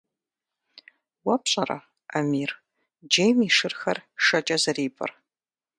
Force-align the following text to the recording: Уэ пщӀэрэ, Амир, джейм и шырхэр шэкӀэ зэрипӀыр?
Уэ 1.25 1.35
пщӀэрэ, 1.43 1.79
Амир, 2.17 2.51
джейм 3.09 3.37
и 3.47 3.49
шырхэр 3.57 3.97
шэкӀэ 4.25 4.57
зэрипӀыр? 4.63 5.11